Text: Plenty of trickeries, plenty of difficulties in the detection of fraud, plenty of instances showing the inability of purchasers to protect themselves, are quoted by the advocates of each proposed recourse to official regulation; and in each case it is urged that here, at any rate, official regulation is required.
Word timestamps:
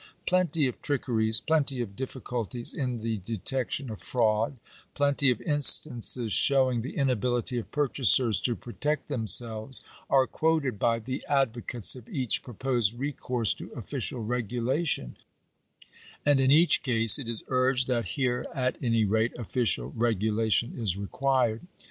Plenty 0.25 0.65
of 0.65 0.81
trickeries, 0.81 1.39
plenty 1.41 1.79
of 1.79 1.95
difficulties 1.95 2.73
in 2.73 3.01
the 3.01 3.17
detection 3.19 3.91
of 3.91 4.01
fraud, 4.01 4.57
plenty 4.95 5.29
of 5.29 5.39
instances 5.43 6.33
showing 6.33 6.81
the 6.81 6.97
inability 6.97 7.59
of 7.59 7.69
purchasers 7.69 8.41
to 8.41 8.55
protect 8.55 9.09
themselves, 9.09 9.81
are 10.09 10.25
quoted 10.25 10.79
by 10.79 10.97
the 10.97 11.23
advocates 11.29 11.95
of 11.95 12.09
each 12.09 12.41
proposed 12.41 12.97
recourse 12.97 13.53
to 13.53 13.69
official 13.73 14.23
regulation; 14.23 15.17
and 16.25 16.39
in 16.39 16.49
each 16.49 16.81
case 16.81 17.19
it 17.19 17.29
is 17.29 17.43
urged 17.49 17.87
that 17.87 18.05
here, 18.05 18.47
at 18.55 18.77
any 18.81 19.05
rate, 19.05 19.37
official 19.37 19.91
regulation 19.95 20.73
is 20.75 20.97
required. 20.97 21.61